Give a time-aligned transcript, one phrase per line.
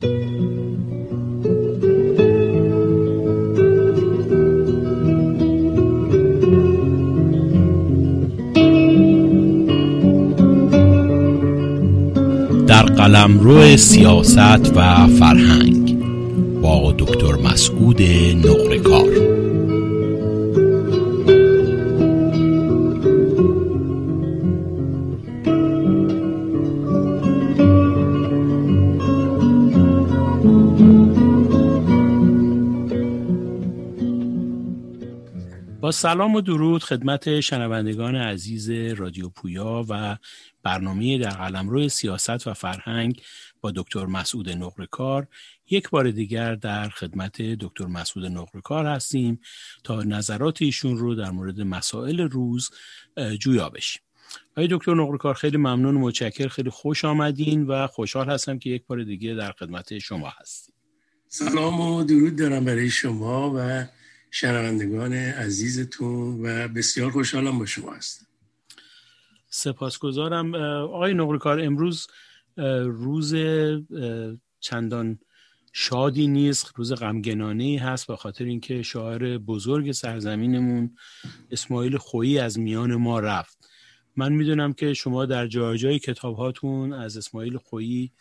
[0.00, 0.06] در
[12.82, 15.98] قلمرو سیاست و فرهنگ
[16.62, 18.00] با دکتر مسعود
[35.90, 40.16] سلام و درود خدمت شنوندگان عزیز رادیو پویا و
[40.62, 43.22] برنامه در قلمرو سیاست و فرهنگ
[43.60, 45.26] با دکتر مسعود نقرکار.
[45.70, 49.40] یک بار دیگر در خدمت دکتر مسعود نقرکار هستیم
[49.84, 52.70] تا نظرات ایشون رو در مورد مسائل روز
[53.38, 54.02] جویا بشیم.
[54.50, 58.86] آقای دکتر نقرکار خیلی ممنون و متشکر خیلی خوش آمدین و خوشحال هستم که یک
[58.86, 60.74] بار دیگه در خدمت شما هستیم.
[61.28, 63.86] سلام و درود دارم برای شما و
[64.30, 68.26] شنوندگان عزیزتون و بسیار خوشحالم با شما هستم.
[69.48, 70.54] سپاسگزارم.
[70.54, 72.06] آقای نقرکار امروز
[72.84, 73.34] روز
[74.60, 75.18] چندان
[75.72, 80.96] شادی نیست روز غمگنانه هست به خاطر اینکه شاعر بزرگ سرزمینمون
[81.50, 83.68] اسماعیل خویی از میان ما رفت.
[84.16, 88.12] من می‌دونم که شما در جای جای کتاب هاتون از اسماعیل خویی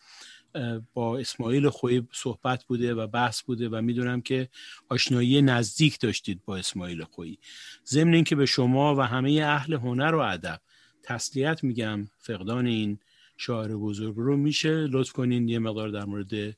[0.94, 4.50] با اسماعیل خویی صحبت بوده و بحث بوده و می‌دونم که
[4.90, 7.40] آشنایی نزدیک داشتید با اسماعیل خویی
[7.88, 10.62] ضمن اینکه به شما و همه اهل هنر و ادب
[11.04, 13.00] تسلیت میگم فقدان این
[13.38, 14.70] شاعر بزرگ رو میشه.
[14.70, 16.58] لطف کنین یه مقدار در مورد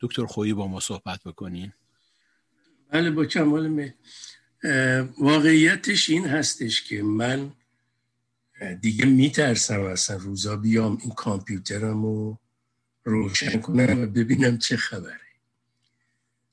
[0.00, 1.72] دکتر خویی با ما صحبت بکنین.
[2.90, 3.92] بله با کمال می
[5.18, 7.52] واقعیتش این هستش که من
[8.80, 12.38] دیگه میترسم اصلا روزا بیام این کامپیوترم رو
[13.08, 15.20] روشن کنم و ببینم چه خبره.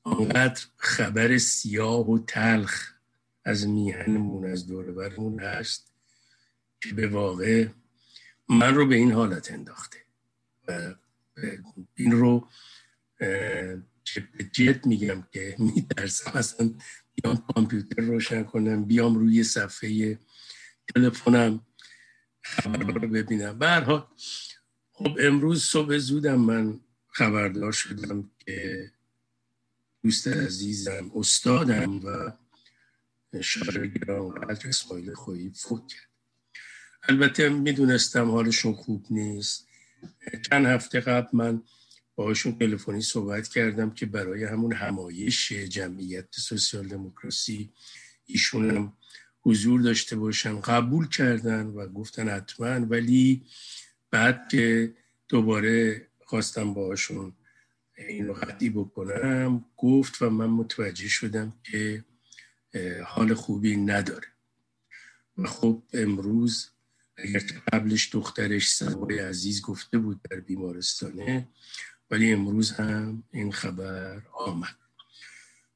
[0.02, 2.92] آنقدر خبر سیاه و تلخ
[3.44, 5.92] از میهنمون از دور هست
[6.80, 7.68] که به واقع
[8.48, 9.98] من رو به این حالت انداخته.
[10.68, 10.94] و
[11.94, 12.48] این رو
[14.52, 16.74] جد میگم که میترسم اصلا
[17.14, 20.18] بیام کامپیوتر روشن کنم بیام روی صفحه
[20.94, 21.66] تلفنم
[22.42, 23.58] خبر رو ببینم.
[23.58, 24.10] برها
[24.98, 28.90] خب امروز صبح زودم من خبردار شدم که
[30.02, 32.32] دوست عزیزم استادم و
[33.42, 36.08] شاعر قدر اسماعیل خویی فوت کرد.
[37.08, 39.68] البته می‌دونستم حالشون خوب نیست.
[40.50, 41.62] چند هفته قبل من
[42.14, 47.72] باشون تلفنی صحبت کردم که برای همون همایش جمعیت سوسیال دموکراسی
[48.26, 48.92] ایشونم
[49.40, 50.60] حضور داشته باشن.
[50.60, 53.46] قبول کردن و گفتن حتما ولی
[54.10, 54.94] بعد که
[55.28, 57.32] دوباره خواستم باشون
[57.98, 62.04] این رو قطعی بکنم گفت و من متوجه شدم که
[63.04, 64.26] حال خوبی نداره.
[65.38, 66.70] و خب امروز
[67.16, 71.48] اگر قبلش دخترش سوای عزیز گفته بود در بیمارستانه
[72.10, 74.76] ولی امروز هم این خبر آمد.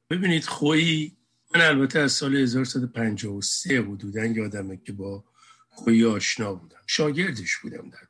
[0.09, 1.17] ببینید خویی
[1.55, 5.23] من البته از سال 1353 حدودا یادمه که با
[5.69, 6.81] خویی آشنا بودم.
[6.87, 8.07] شاگردش بودم در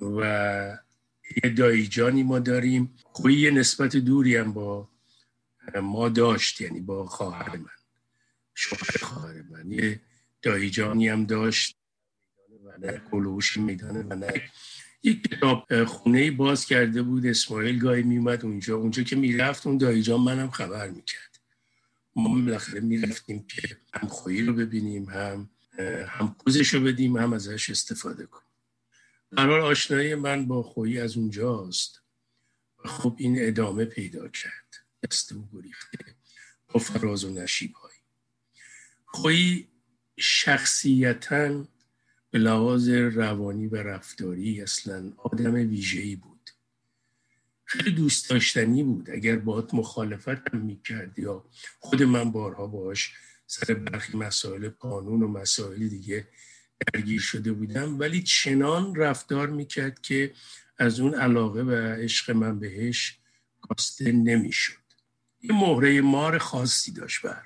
[0.00, 0.78] و
[1.44, 2.94] یه دایجانی ما داریم.
[3.02, 4.88] خویی یه نسبت دوری هم با
[5.82, 7.70] ما داشت یعنی با خواهر من.
[8.54, 9.70] شوهر خواهر من.
[9.70, 10.00] یه
[10.42, 11.76] دایجانی هم داشت.
[12.82, 14.30] و کلوش میدان و
[15.02, 17.26] یک کتاب خونه باز کرده بود.
[17.26, 18.76] اسماعیل گاهی میومد اونجا.
[18.76, 21.40] اونجا که می‌رفت اون دایجان منم خبر می‌کرد.
[22.16, 25.50] ما بالاخره می‌رفتیم که هم خویی رو ببینیم هم
[26.08, 28.45] هم پوزش رو بدیم هم ازش استفاده کنیم.
[29.32, 32.02] قرار آشنایی من با خویی از اونجاست.
[32.84, 34.76] و خب این ادامه پیدا کرد.
[35.02, 35.98] دست او گریخته
[36.68, 38.00] با فراز و نشیب هایی
[39.06, 39.68] خویی
[40.18, 41.64] شخصیتا
[42.30, 46.50] به لحاظ روانی و رفتاری اصلا آدم ویژه‌ای بود.
[47.64, 49.10] خیلی دوست داشتنی بود.
[49.10, 51.44] اگر باهات مخالفت هم می‌کرد یا
[51.80, 53.12] خود من بارها باش
[53.46, 56.28] سر برخی مسائل قانون و مسائل دیگه
[56.92, 57.98] درگیر شده بودم.
[57.98, 60.32] ولی چنان رفتار می‌کرد که
[60.78, 63.18] از اون علاقه و عشق من بهش
[63.60, 64.86] کاسته نمی‌شد.
[65.42, 67.36] یه مهره مار خاصی داشت به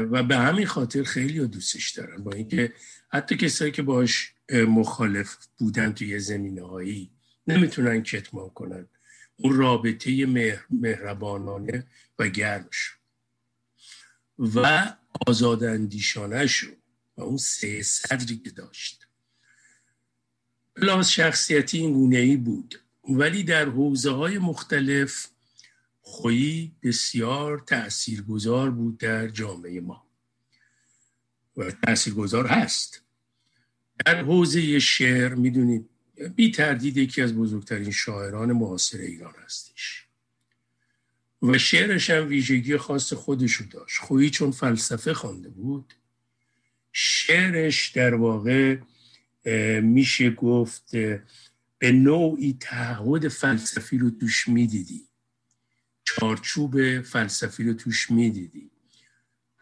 [0.00, 2.72] و به همین خاطر خیلی دوستش دارن با اینکه
[3.08, 7.10] حتی کسایی که باش مخالف بودن توی زمینه هایی
[7.46, 8.88] نمی‌تونن کتمان کنن.
[9.36, 10.26] اون رابطه
[10.70, 11.86] مهربانانه
[12.18, 12.92] و گرمش
[14.38, 14.92] و
[15.26, 16.76] آزاداندیشانه شد.
[17.20, 19.06] و اون سه صدری که داشت.
[20.76, 25.28] لحاظ شخصیتی این گونه ای بود ولی در حوزه های مختلف
[26.00, 30.06] خویی بسیار تاثیرگذار بود در جامعه ما.
[31.56, 33.02] و تاثیرگذار هست.
[34.06, 35.88] در حوزه شعر می‌دونید
[36.36, 40.06] بی تردید یکی از بزرگترین شاعران معاصر ایران هستش.
[41.42, 43.98] و شعرش هم ویژگی خاص خودشو داشت.
[44.00, 45.94] خویی چون فلسفه خوانده بود
[46.92, 48.78] شعرش در واقع
[49.80, 50.96] میشه گفت
[51.78, 55.08] به نوعی تعهد فلسفی رو توش می‌دیدی.
[56.04, 58.70] چارچوب فلسفی رو توش می‌دیدی.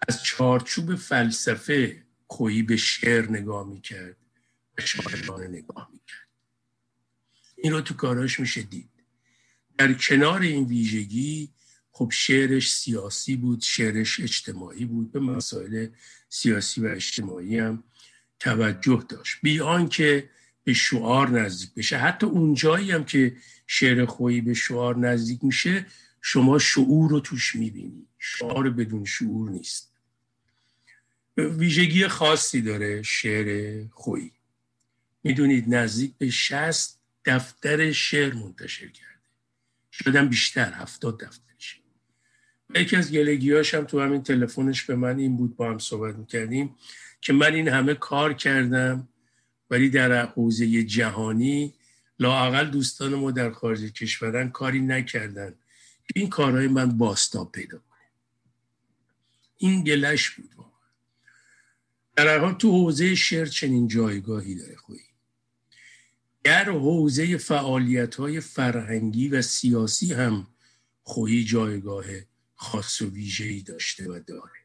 [0.09, 4.17] از چارچوب فلسفه خویی به شعر نگاه می‌کرد
[4.75, 6.29] به شاعران نگاه می‌کرد.
[7.57, 8.91] این رو تو کاراش میشه دید.
[9.79, 11.51] در کنار این ویژگی
[11.91, 15.89] خب شعرش سیاسی بود شعرش اجتماعی بود به مسائل
[16.29, 17.85] سیاسی و اجتماعی هم
[18.39, 19.37] توجه داشت.
[19.43, 20.31] بیان که
[20.65, 21.99] به شعار نزدیک بشه.
[21.99, 23.37] حتی اونجایی هم که
[23.67, 25.87] شعر خویی به شعار نزدیک میشه
[26.21, 28.07] شما شعور رو توش می‌بینی.
[28.19, 29.93] شعار بدون شعور نیست.
[31.37, 34.33] ویژگی خاصی داره شعر خویی.
[35.25, 39.09] می‌دونید نزدیک به شست دفتر شعر منتشر کرده.
[39.93, 41.48] شدم بیشتر هفتاد دفترش
[42.75, 46.75] یکی از گلگیاش هم تو همین تلفنش به من این بود با هم صحبت می‌کردیم
[47.21, 49.09] که من این همه کار کردم
[49.71, 51.75] ولی در حوزه جهانی
[52.19, 55.55] لاقل دوستان ما در خارج کشورن کاری نکردن.
[56.15, 57.99] این کارهای من باستاب پیدا کنه.
[59.57, 60.51] این گلش بود
[62.17, 65.01] در هر حال تو حوزه شعر چنین جایگاهی داره خویی.
[66.45, 70.47] در حوزه فعالیت های فرهنگی و سیاسی هم
[71.03, 72.05] خویی جایگاه
[72.61, 74.59] خاص و ویژه‌ای داشته و داره.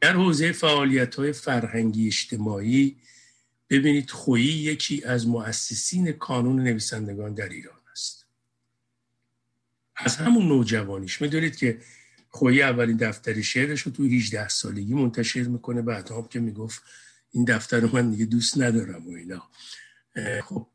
[0.00, 2.96] در حوزه فعالیت های فرهنگی اجتماعی
[3.70, 8.26] ببینید خویی یکی از مؤسسین کانون نویسندگان در ایران است.
[9.96, 11.80] از همون نوجوانیش می‌دونید که
[12.28, 16.82] خویی اولین دفتر شعرش رو تو 18 سالگی منتشر می‌کنه بعد هم که می‌گفت
[17.30, 19.50] این دفتر رو من دیگه دوست ندارم و اینا.
[20.42, 20.68] خب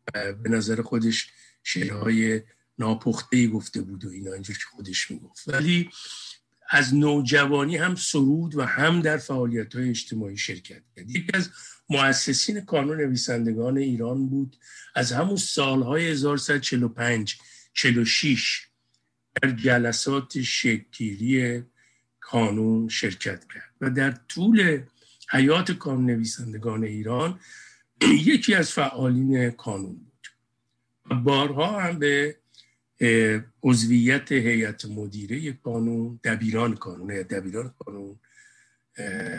[0.43, 1.29] به نظر خودش
[1.63, 2.41] شعرهای
[2.79, 5.47] ناپخته گفته بود و اینا اینجور که خودش می‌گفت.
[5.47, 5.89] ولی
[6.69, 11.09] از نوجوانی هم سرود و هم در فعالیت های اجتماعی شرکت کرد.
[11.09, 11.49] یکی از
[11.89, 14.57] مؤسسین کانون نویسندگان ایران بود.
[14.95, 17.37] از همون سالهای 1145
[17.73, 18.67] 46
[19.41, 21.63] در جلسات شکلگیری
[22.19, 23.73] کانون شرکت کرد.
[23.81, 24.81] و در طول
[25.29, 27.39] حیات کانون نویسندگان ایران
[28.33, 30.27] یکی از فعالین کانون بود.
[31.23, 32.37] بارها هم به
[33.63, 38.19] عضویت هیئت مدیره کانون دبیران کانون دبیران کانون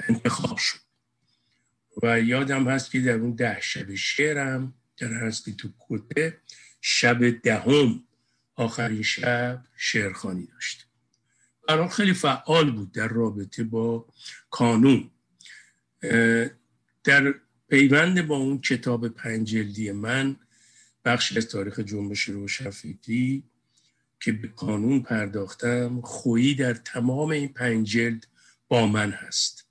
[0.09, 0.79] انتخاب شد.
[2.03, 6.39] و یادم هست که در اون ده شب شعرم در هستی تو کته
[6.81, 8.05] شب دهم
[8.55, 10.87] آخرین شب شعرخانی داشت
[11.69, 14.07] برای خیلی فعال بود در رابطه با
[14.51, 15.11] کانون
[17.05, 17.35] در
[17.69, 20.37] پیوند با اون کتاب پنجلدی من
[21.05, 23.43] بخش از تاریخ جنبش روشنفکری
[24.21, 28.27] که به قانون پرداختم خویی در تمام این پنج جلد
[28.69, 29.67] با من هست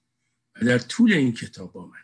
[0.56, 2.04] و در طول این کتاب با منه.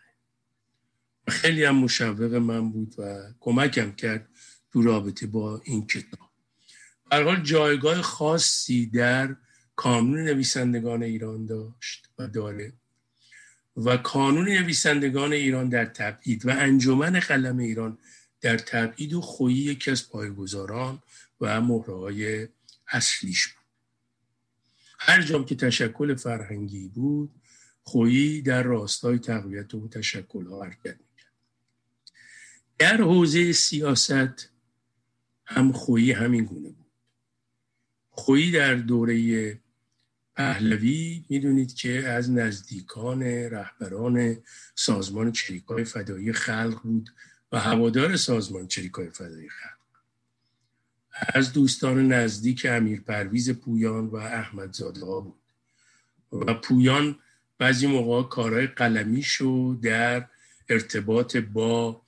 [1.28, 4.30] و خیلی هم مشوق من بود و کمکم کرد
[4.74, 6.30] تو رابطه با این کتاب.
[7.12, 9.36] حال جایگاه خاصی در
[9.76, 12.74] کانون نویسندگان ایران داشت و داره.
[13.78, 17.98] و کانون نویسندگان ایران در تبعید و انجمن قلم ایران
[18.42, 21.00] در تبعید و خویی یکی از پایگزاران
[21.42, 22.50] و مهره
[22.88, 23.64] اصلیش بود.
[25.00, 27.32] هر جام که تشکل فرهنگی بود
[27.84, 31.34] خویی در راستای تقویت و تشکل ها حرکت می‌کرد.
[32.78, 34.50] در حوزه سیاست
[35.46, 36.92] هم خویی همین گونه بود.
[38.10, 39.60] خویی در دوره
[40.36, 44.38] پهلوی می‌دونید که از نزدیکان رهبران
[44.76, 47.10] سازمان چریکای فدایی خلق بود
[47.52, 49.73] و هوادار سازمان چریکای فدایی خلق.
[51.14, 55.40] از دوستان نزدیک امیر پرویز پویان و احمد زاده ها بود.
[56.32, 57.20] و پویان
[57.58, 60.28] بعضی موقع کارهای قلمی شو در
[60.70, 62.02] ارتباط با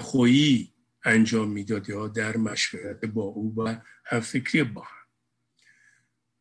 [0.00, 0.72] خویی
[1.04, 5.06] انجام می‌داد یا در مشورت با او و هم فکری با هم.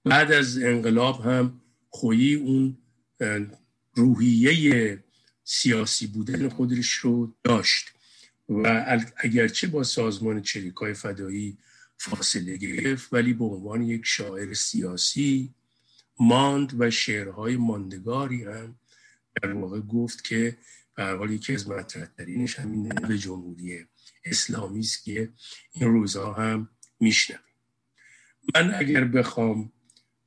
[0.06, 2.78] بعد از انقلاب هم خویی اون
[3.94, 5.04] روحیه
[5.44, 7.92] سیاسی بودن خودش رو داشت.
[8.50, 11.58] و اگرچه با سازمان چریکای فدایی
[11.98, 15.54] فاصله گرفت ولی به عنوان یک شاعر سیاسی
[16.20, 18.80] ماند و شعرهای ماندگاری هم
[19.42, 20.58] در واقع گفت که
[20.96, 23.86] به حال یکی از مطرحترینش همین به جمهوری
[24.26, 25.30] اسلامی است که
[25.72, 27.42] این روزها هم میشنویم.
[28.56, 29.72] من اگر بخوام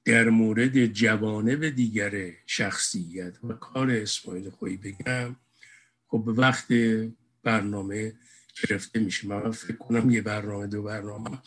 [0.04, 5.36] در مورد جوانب دیگر شخصیت و کار اسماعیل خویی بگم
[6.06, 6.66] خب به وقت
[7.42, 8.14] برنامه
[8.62, 9.28] گرفته میشه.
[9.28, 11.38] من فکر کنم یه برنامه دو برنامه.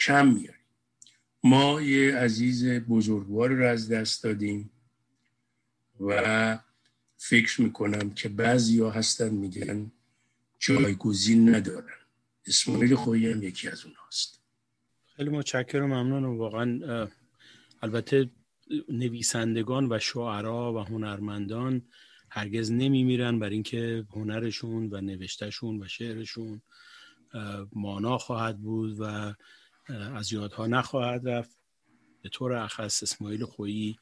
[0.00, 0.60] کم میاریم.
[1.44, 4.70] ما یه عزیز بزرگوار رو از دست دادیم
[6.00, 6.58] و
[7.16, 9.92] فکر می‌کنم که بعضی ها هستن میگن
[10.58, 11.94] جایگزین ندارن.
[12.46, 14.40] اسماعیل خویی هم یکی از اونهاست
[15.16, 17.08] خیلی متشکرم ممنون و واقعا
[17.82, 18.30] البته
[18.88, 21.82] نویسندگان و شعرا و هنرمندان
[22.34, 26.62] هرگز نمیمیرن بر اینکه هنرشون و نوشتهشون و شعرشون
[27.72, 29.34] مانا خواهد بود و
[29.88, 31.58] از یادها نخواهد رفت.
[32.22, 33.98] به طور اخص اسماعیل خویی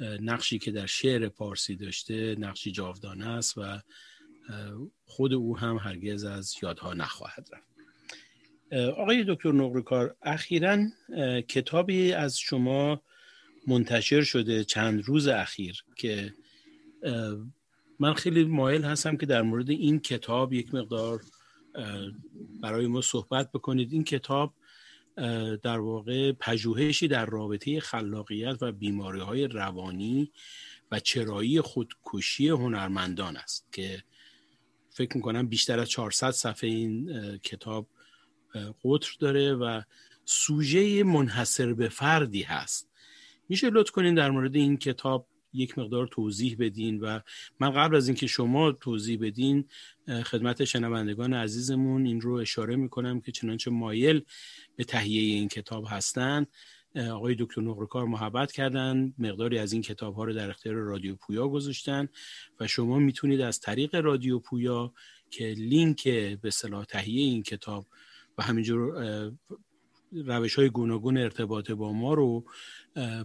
[0.00, 3.80] نقشی که در شعر پارسی داشته نقشی جاودانه است و
[5.04, 7.74] خود او هم هرگز از یادها نخواهد رفت.
[8.90, 10.86] آقای دکتر نقرکار اخیرا
[11.48, 13.02] کتابی از شما
[13.66, 16.34] منتشر شده چند روز اخیر که
[18.00, 21.20] من خیلی مایل هستم که در مورد این کتاب یک مقدار
[22.60, 23.92] برای ما صحبت بکنید.
[23.92, 24.54] این کتاب
[25.62, 30.32] در واقع پژوهشی در رابطه خلاقیت و بیماری های روانی
[30.90, 34.02] و چرایی خودکشی هنرمندان است که
[34.90, 37.88] فکر می‌کنم بیشتر از 400 صفحه این کتاب
[38.84, 39.82] قطر داره و
[40.24, 42.88] سوژه منحصر به فردی هست.
[43.48, 47.20] میشه لطف کنین در مورد این کتاب یک مقدار توضیح بدین و
[47.60, 49.68] من قبل از اینکه شما توضیح بدین
[50.24, 54.22] خدمت شنوندگان عزیزمون این رو اشاره می‌کنم که چنانچه مایل
[54.76, 56.46] به تهیه این کتاب هستند
[56.96, 61.48] آقای دکتر نقرکار محبت کردن مقداری از این کتاب ها رو در اختیار رادیو پویا
[61.48, 62.08] گذاشتن
[62.60, 64.92] و شما می‌تونید از طریق رادیو پویا
[65.30, 66.08] که لینک
[66.42, 67.86] به صلاح تهیه این کتاب
[68.38, 69.32] و همینجور
[70.14, 72.44] روش های گوناگون ارتباط با ما رو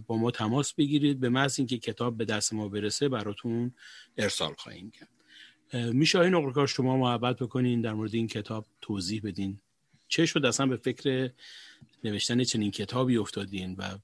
[0.06, 3.72] با ما تماس بگیرید به محض اینکه کتاب به دست ما برسه براتون
[4.18, 5.08] ارسال خواهیم کرد.
[5.92, 9.58] میشه این نقرکار شما محبت بکنین در مورد این کتاب توضیح بدین.
[10.08, 11.30] چه شد؟ اصلا به فکر
[12.04, 13.98] نوشتن چنین کتابی افتادین و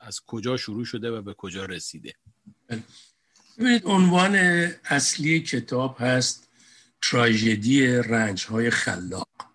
[0.00, 2.14] از کجا شروع شده و به کجا رسیده؟
[3.58, 4.34] ببینید عنوان
[4.84, 6.48] اصلی کتاب هست
[7.02, 9.51] تراژدی رنج های خلاق.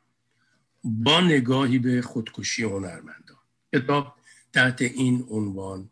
[0.84, 3.38] با نگاهی به خودکشی هنرمندان.
[3.74, 4.16] کتاب
[4.54, 5.90] تحت این عنوان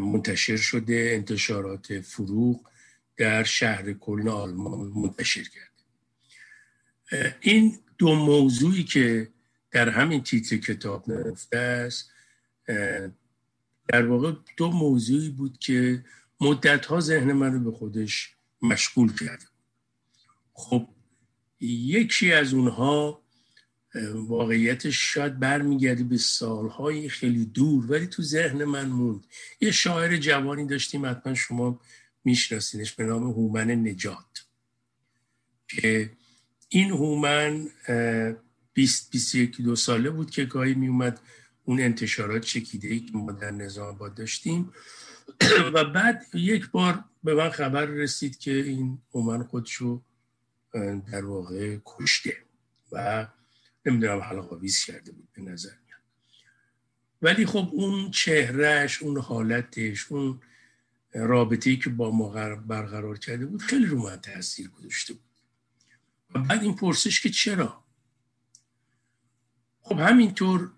[0.00, 2.68] منتشر شده انتشارات فروغ
[3.16, 5.70] در شهر کلن آلمان منتشر کرد.
[7.40, 9.28] این دو موضوعی که
[9.70, 12.10] در همین تیتر کتاب نرفته است
[13.88, 16.04] در واقع دو موضوعی بود که
[16.40, 19.50] مدت ها ذهن من رو به خودش مشغول کرد.
[20.52, 20.88] خب
[21.60, 23.22] یکی از اونها
[24.14, 29.26] واقعیتش شاید برمیگرده به سالهای خیلی دور ولی تو ذهن من موند.
[29.60, 31.80] یه شاعر جوانی داشتیم حتما شما
[32.24, 34.46] میشناسینش به نام هومن نجات
[35.68, 36.10] که
[36.68, 37.68] این هومن
[38.72, 41.20] 20 21 دو ساله بود که گاهی میومد
[41.64, 44.72] اون انتشارات چکیده ای که ما در نظام آباد داشتیم.
[45.74, 50.02] و بعد یک بار به من خبر رسید که این هومن خودشو
[51.12, 52.36] در واقع کشته
[52.92, 53.26] و
[53.86, 56.00] نمی‌دونم حلقه ویز کرده بود به نظر میاد.
[57.22, 60.40] ولی خب اون چهرهش اون حالتش اون
[61.12, 65.22] رابطه‌ای که با ما برقرار کرده بود خیلی رو من تاثیر گذاشته بود.
[66.34, 67.84] و بعد این پرسش که چرا؟
[69.80, 70.72] خب همینطور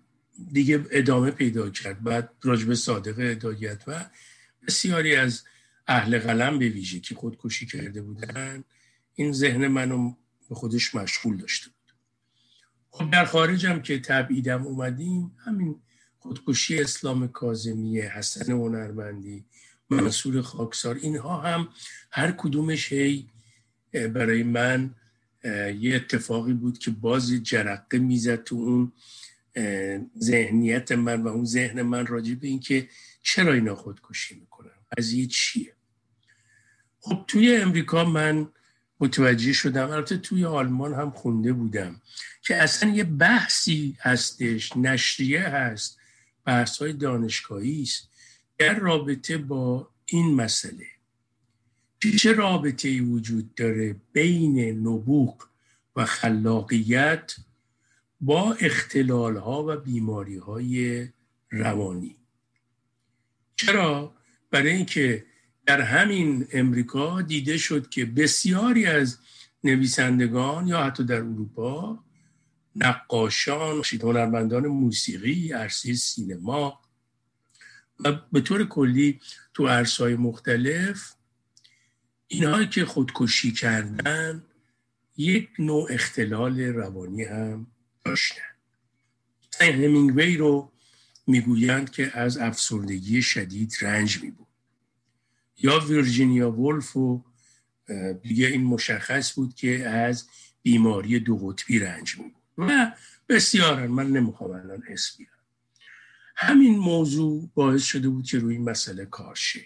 [0.51, 2.03] دیگه ادامه پیدا کرد.
[2.03, 4.09] بعد راجب صادق هدایت و
[4.67, 5.43] بسیاری از
[5.87, 8.63] اهل قلم به ویژه که خودکشی کرده بودن
[9.15, 10.15] این ذهن منو
[10.49, 11.82] به خودش مشغول داشته بود.
[12.95, 15.81] خب در خارجم که تبعیدم اومدیم همین
[16.19, 19.45] خودکشی اسلام کازمیه حسن هنرمندی
[19.89, 21.69] منصور خاکسار اینها هم
[22.11, 23.29] هر کدومش هی
[23.93, 24.95] برای من
[25.79, 28.91] یه اتفاقی بود که باز جرقه می‌زد تو اون
[30.19, 32.89] ذهنیت من و اون ذهن من راجع به اینکه
[33.21, 35.73] چرا اینا خودکشی می‌کنن قضیه چیه؟
[36.99, 38.47] خب توی امریکا من
[39.03, 39.91] متوجه شدم.
[39.91, 42.01] البته توی آلمان هم خونده بودم
[42.41, 45.99] که اصلا یه بحثی هستش نشریه هست
[46.45, 48.09] بحث های دانشگاهی است.
[48.57, 50.85] در رابطه با این مسئله
[52.11, 55.47] چه رابطه ای وجود داره بین نبوغ
[55.95, 57.35] و خلاقیت
[58.21, 61.07] با اختلال ها و بیماری های
[61.51, 62.15] روانی؟
[63.55, 64.15] چرا؟
[64.51, 65.25] برای اینکه
[65.65, 69.17] در همین امریکا دیده شد که بسیاری از
[69.63, 72.03] نویسندگان یا حتی در اروپا
[72.75, 76.81] نقاشان هنرمندان موسیقی عرصه سینما
[77.99, 79.19] و به طور کلی
[79.53, 81.13] تو عرصهای مختلف
[82.27, 84.43] اینهایی که خودکشی کردن
[85.17, 87.67] یک نوع اختلال روانی هم
[88.05, 88.41] داشتن.
[89.61, 90.71] همینگوی رو
[91.27, 94.42] می‌گویند که از افسردگی شدید رنج میبود
[95.57, 97.23] یا ویرجینیا ولف و
[98.23, 100.27] دیگه این مشخص بود که از
[100.61, 102.43] بیماری دو قطبی رنج میبود.
[102.57, 102.95] و
[103.29, 105.23] بسیارن من نمی‌خوام الان اسم
[106.35, 109.65] همین موضوع باعث شده بود که روی این مسئله کار شه.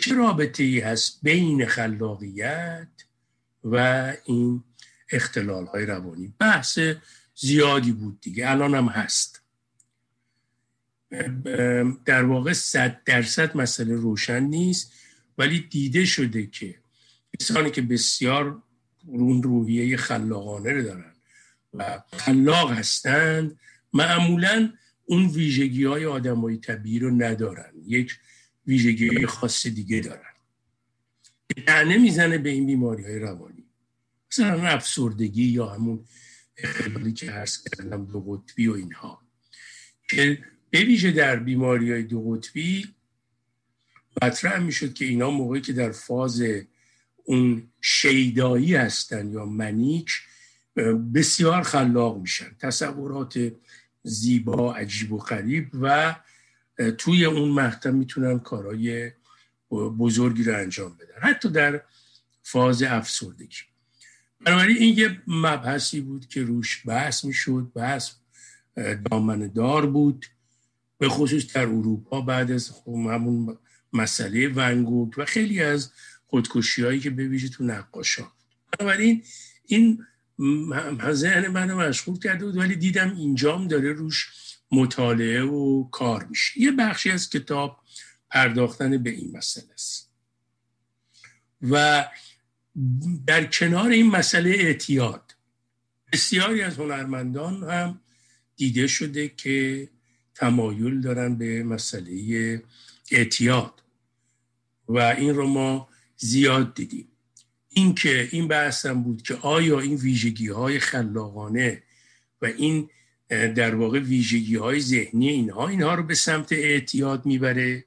[0.00, 2.88] چه رابطه ای هست بین خلاقیت
[3.64, 3.76] و
[4.24, 4.64] این
[5.10, 6.78] اختلال های روانی؟ بحث
[7.34, 9.41] زیادی بود دیگه الان هم هست.
[12.04, 14.92] در واقع صد درصد مسئله روشن نیست
[15.38, 16.74] ولی دیده شده که
[17.40, 18.62] کسانی که بسیار
[19.06, 21.12] رون روحیه خلاقانه رو دارن
[21.74, 23.58] و خلاق هستند
[23.92, 24.72] معمولا
[25.04, 27.72] اون ویژگی های آدم های طبیعی رو ندارن.
[27.86, 28.18] یک
[28.66, 30.32] ویژگی خاص دیگه دارن.
[31.66, 33.64] دهنه می‌زنه به این بیماری های روانی.
[34.30, 36.04] مثلا افسردگی یا همون
[36.56, 39.22] اختلالی که هست کردم دو قطبی و اینها.
[40.10, 40.38] که
[40.72, 42.88] به ویژه در بیماری های دو قطبی
[44.22, 46.42] مطرح می‌شد که اینا موقعی که در فاز
[47.24, 50.10] اون شیدایی هستن یا منیک
[51.14, 52.56] بسیار خلاق میشن.
[52.58, 53.52] تصورات
[54.02, 56.16] زیبا عجیب و غریب و
[56.98, 59.10] توی اون مقطع می‌تونن کارهای
[59.70, 61.28] بزرگی رو انجام بدن.
[61.28, 61.82] حتی در
[62.42, 63.56] فاز افسردگی.
[64.40, 67.72] بنابراین این یه مبحثی بود که روش بحث می‌شد.
[67.74, 68.10] بحث
[69.10, 70.26] دامن دار بود.
[71.02, 73.58] به خصوص در اروپا بعد از خب همون
[73.92, 75.92] مسئله ونگوک و خیلی از
[76.26, 78.32] خودکشی هایی که ببیشه تو نقاشا.
[78.78, 79.24] بنابراین
[79.66, 80.06] این
[81.10, 84.28] ذهن منو مشغول کرده بود ولی دیدم اینجام داره روش
[84.72, 86.60] مطالعه و کار میشه.
[86.60, 87.80] یه بخشی از کتاب
[88.30, 90.10] پرداختن به این مسئله است.
[91.62, 92.04] و
[93.26, 95.34] در کنار این مسئله اعتیاد
[96.12, 98.00] بسیاری از هنرمندان هم
[98.56, 99.88] دیده شده که
[100.34, 102.62] تمایل دارن به مسئله
[103.10, 103.82] اعتیاد.
[104.88, 107.08] و این رو ما زیاد دیدیم.
[107.68, 111.82] این که این بحثم بود که آیا این ویژگی های خلاقانه
[112.42, 112.90] و این
[113.28, 117.84] در واقع ویژگی های ذهنی اینها اینها رو به سمت اعتیاد می‌بره؟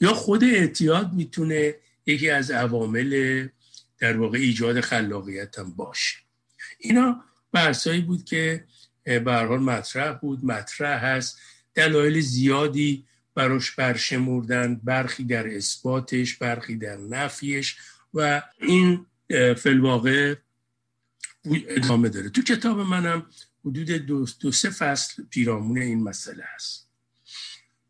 [0.00, 1.74] یا خود اعتیاد می‌تونه
[2.06, 3.48] یکی از عوامل
[3.98, 6.16] در واقع ایجاد خلاقیت هم باشه؟
[6.78, 8.64] اینا بحثایی بود که
[9.04, 10.44] به حال مطرح بود.
[10.44, 11.38] مطرح هست.
[11.74, 17.76] دلایل زیادی براش برشمردن برخی در اثباتش برخی در نفیش
[18.14, 19.06] و این
[19.56, 20.34] فلواقع
[21.68, 22.28] ادامه داره.
[22.28, 23.26] تو کتاب منم
[23.64, 26.88] حدود دو, دو سه فصل پیرامون این مسئله هست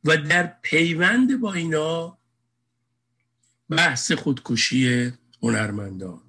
[0.04, 2.18] و در پیوند با اینا
[3.70, 6.20] بحث خودکشی هنرمندان.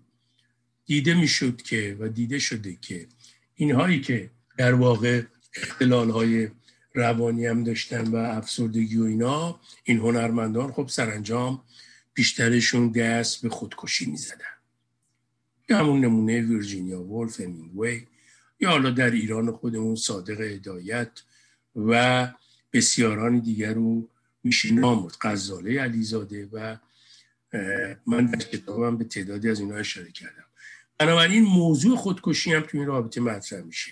[0.86, 3.08] دیده می‌شد که و دیده شده که
[3.56, 5.24] اینهایی که در واقع
[5.56, 6.50] اختلال های
[6.94, 9.60] روانی هم داشتن و افسردگی و اینا.
[9.84, 11.64] این هنرمندان خب سرانجام
[12.14, 14.46] بیشترشون دست به خودکشی می‌زدن.
[15.70, 18.08] همون نمونه ویرجینیا وولف همینگوی.
[18.60, 21.12] یا حالا در ایران خودمون صادق هدایت
[21.76, 22.34] و
[22.74, 24.10] بسیاران دیگر رو
[24.44, 26.78] میشه نامود غزاله علیزاده و
[28.08, 30.46] من در کتابم به تعدادی از اینا اشاره کردم.
[30.98, 33.92] بنابراین موضوع خودکشی هم تو این رابطه مطرح میشه.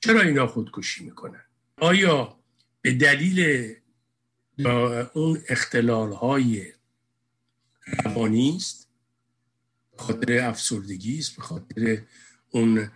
[0.00, 1.44] چرا اینا خودکشی می‌کنن؟
[1.80, 2.38] آیا
[2.82, 3.72] به دلیل
[5.14, 6.72] اون اختلال های
[8.04, 8.88] روانی است؟
[9.96, 12.02] به خاطر افسردگی است به خاطر
[12.50, 12.90] اون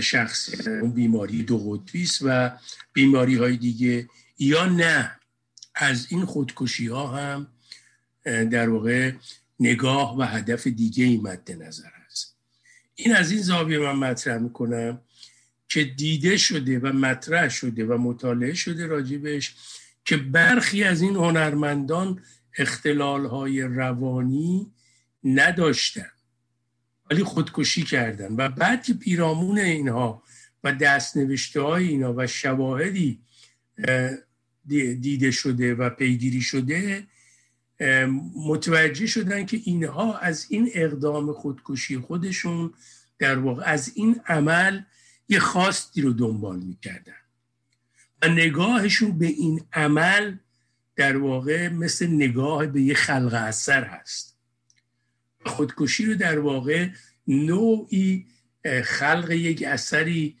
[0.00, 2.58] شخص اون بیماری دو قطبی است و
[2.92, 5.18] بیماری های دیگه یا نه؟
[5.74, 7.46] از این خودکشی ها هم
[8.24, 9.12] در واقع
[9.60, 12.36] نگاه و هدف دیگه ای مد نظر هست
[12.94, 15.00] این از این زاویه من مطرح می‌کنم.
[15.72, 19.54] که دیده شده و مطرح شده و مطالعه شده راجبش
[20.04, 22.22] که برخی از این هنرمندان
[22.58, 24.72] اختلال های روانی
[25.24, 26.10] نداشتن
[27.10, 28.34] ولی خودکشی کردن.
[28.36, 30.22] و بعد که پیرامون اینها
[30.64, 33.20] و دستنوشته های اینا و شواهدی
[35.00, 37.06] دیده شده و پیگیری شده
[38.36, 42.74] متوجه شدن که اینها از این اقدام خودکشی خودشون
[43.18, 44.82] در واقع از این عمل
[45.28, 47.12] یه خواستی رو دنبال می‌کردن.
[48.22, 50.36] و نگاهشون به این عمل
[50.96, 54.38] در واقع مثل نگاه به یه خلق اثر هست.
[55.46, 56.88] خودکشی رو در واقع
[57.26, 58.26] نوعی
[58.84, 60.36] خلق یک اثری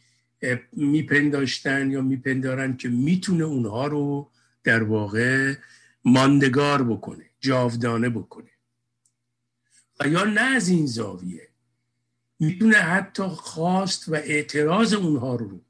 [0.72, 4.30] میپنداشتن یا میپندارن که می‌تونه اونها رو
[4.64, 5.54] در واقع
[6.04, 8.50] ماندگار بکنه جاودانه بکنه.
[10.00, 11.48] و یا نه از این زاویه
[12.42, 15.60] می‌تونه حتی خواست و اعتراض اونها رو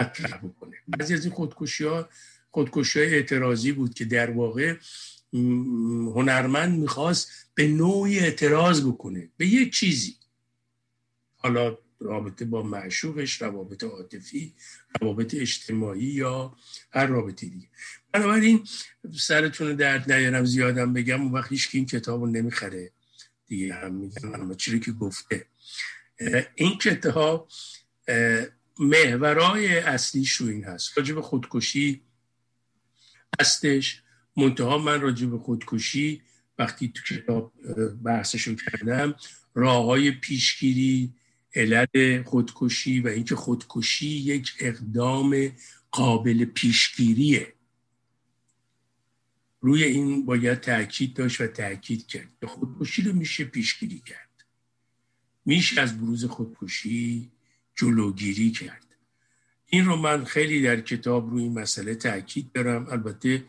[0.00, 0.76] مطرح بکنه.
[0.88, 2.08] بعضی از این خودکشی ها
[2.50, 4.76] خودکشی های اعتراضی بود که در واقع
[6.14, 10.16] هنرمند می‌خواست به نوعی اعتراض بکنه به یک چیزی.
[11.36, 14.54] حالا رابطه با معشوقش روابط عاطفی
[15.00, 16.56] روابط اجتماعی یا
[16.90, 17.68] هر رابطه دیگه.
[18.12, 18.66] بنابراین
[19.18, 22.90] سرتون درد نیارم زیادم بگم اون وقت هیچ این کتاب رو نمی‌خره.
[23.46, 25.46] دیگه هم میگن اما چیزی که گفته.
[26.54, 27.48] این کتاب
[28.78, 30.98] محورای اصلیش رو این هست.
[30.98, 32.02] راجب خودکشی
[33.40, 34.02] هستش.
[34.36, 36.22] منتها من راجب خودکشی
[36.58, 37.52] وقتی تو کتاب
[38.04, 39.14] بحثشو کردم
[39.54, 41.14] راه های پیشگیری
[41.54, 45.52] علت خودکشی و اینکه خودکشی یک اقدام
[45.90, 47.52] قابل پیشگیریه.
[49.60, 54.31] روی این باید تاکید داشت و تاکید کرد خودکشی رو میشه پیشگیری کرد.
[55.44, 57.30] میشه از بروز خودکشی
[57.74, 58.86] جلوگیری کرد.
[59.66, 62.86] این رو من خیلی در کتاب روی این مسئله تاکید دارم.
[62.90, 63.44] البته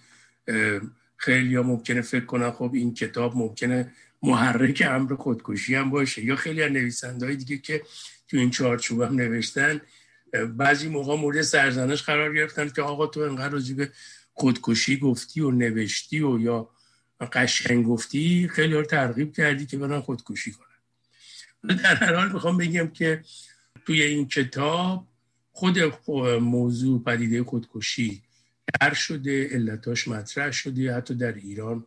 [1.18, 3.92] خیلی ها ممکنه فکر کنن خب این کتاب ممکنه
[4.24, 7.82] محرک امر خودکشی هم باشه یا خیلی از نویسنده دیگه که
[8.28, 9.82] تو این چارچوب هم نوشتن
[10.58, 13.92] بعضی موقع مورد سرزنش قرار گرفتن که آقا تو انقدر راجع به
[14.34, 16.70] خودکشی گفتی و نوشتی و یا
[17.34, 20.73] قشنگ گفتی خیلی ها ترغیب کردی که برن خودکشی کنن.
[21.70, 23.24] در هر حال می‌خوام بگم که
[23.86, 25.08] توی این کتاب
[25.52, 25.80] خود
[26.40, 28.24] موضوع پدیده خودکشی
[28.82, 31.86] در شده علتاش مطرح شده حتی در ایران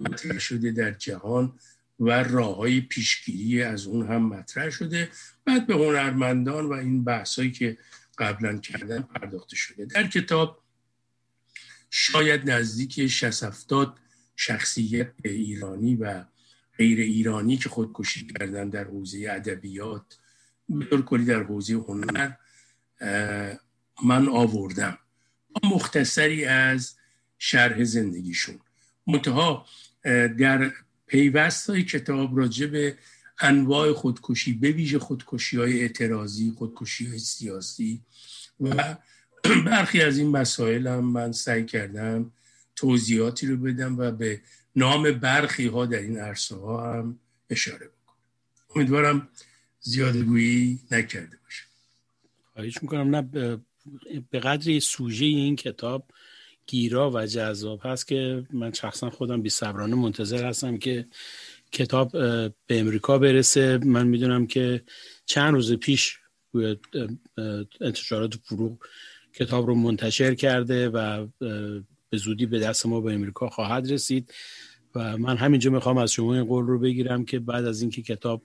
[0.00, 1.58] مطرح شده در جهان
[2.00, 5.10] و راه های پیشگیری از اون هم مطرح شده.
[5.44, 7.78] بعد به هنرمندان و این بحثایی که
[8.18, 9.84] قبلا کردن پرداخته شده.
[9.84, 10.62] در کتاب
[11.90, 13.66] شاید نزدیک 60
[14.36, 16.24] شخصیت ایرانی و
[16.78, 20.18] غیر ایرانی که خودکشی کردن در حوزه ادبیات
[20.68, 22.32] به کلی در حوزه هنر
[24.04, 24.98] من آوردم.
[25.64, 26.94] مختصری از
[27.38, 28.58] شرح زندگیشون.
[29.06, 29.66] منتها
[30.38, 30.72] در
[31.06, 32.98] پیوست های کتاب راجع به
[33.40, 38.00] انواع خودکشی به ویژه خودکشی های اعتراضی خودکشی های سیاسی
[38.60, 38.96] و
[39.66, 42.32] برخی از این مسائل هم من سعی کردم
[42.76, 44.40] توضیحاتی رو بدم و به
[44.76, 47.18] نام برخی ها در این عرصه ها هم
[47.50, 48.16] اشاره بکنم
[48.76, 49.28] امیدوارم
[49.80, 51.66] زیاده گویی نکرده باشم
[52.52, 53.16] خواهش می‌کنم.
[53.16, 53.22] نه
[54.30, 56.10] به قدری سوژه این کتاب
[56.66, 61.06] گیرا و جذاب هست که من شخصا خودم بی صبرانه منتظر هستم که
[61.72, 62.12] کتاب
[62.66, 63.78] به امریکا برسه.
[63.78, 64.82] من می‌دونم که
[65.26, 66.18] چند روز پیش
[67.80, 68.78] انتشارات فروغ
[69.34, 71.26] کتاب رو منتشر کرده و
[72.10, 74.34] به زودی به دست ما به امریکا خواهد رسید
[74.94, 78.42] و من همینجا می‌خوام از شما این قول رو بگیرم که بعد از اینکه کتاب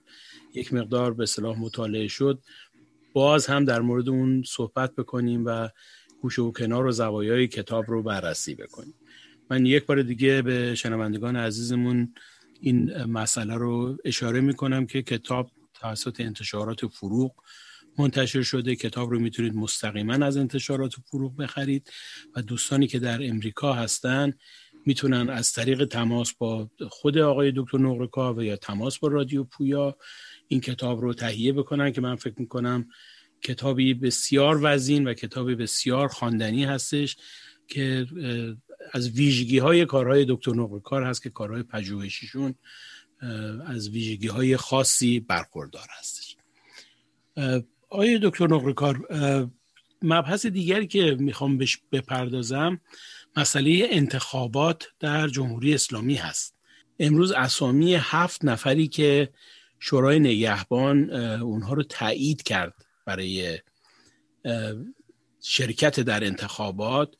[0.54, 2.42] یک مقدار به صلاح مطالعه شد
[3.12, 5.68] باز هم در مورد اون صحبت بکنیم و
[6.20, 8.94] گوشه و کنار و زوایای کتاب رو بررسی بکنیم.
[9.50, 12.14] من یک بار دیگه به شنوندگان عزیزمون
[12.60, 17.34] این مسئله رو اشاره می‌کنم که کتاب توسط انتشارات فروغ
[17.98, 18.76] منتشر شده.
[18.76, 21.90] کتاب رو می‌تونید مستقیما از انتشارات فروغ بخرید
[22.36, 24.32] و دوستانی که در امریکا هستن
[24.86, 29.96] می‌تونن از طریق تماس با خود آقای دکتر نقرکا و یا تماس با رادیو پویا
[30.48, 32.88] این کتاب رو تهیه بکنن که من فکر می‌کنم
[33.42, 37.16] کتابی بسیار وزین و کتابی بسیار خواندنی هستش
[37.68, 38.06] که
[38.92, 42.54] از ویژگی های کارهای دکتر نقرکار هست که کارهای پژوهشیشون
[43.66, 46.36] از ویژگی های خاصی برخوردار هستش.
[47.92, 49.06] آیا دکتر نقرکار
[50.02, 52.80] مبحث دیگری که می‌خوام بهش بپردازم
[53.36, 56.56] مسئله انتخابات در جمهوری اسلامی هست.
[56.98, 59.28] امروز اسامی هفت نفری که
[59.80, 62.74] شورای نگهبان اونها رو تایید کرد
[63.06, 63.58] برای
[65.42, 67.14] شرکت در انتخابات.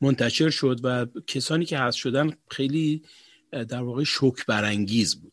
[0.00, 3.02] منتشر شد و کسانی که هست شدن خیلی
[3.50, 5.32] در واقع شوک برانگیز بود.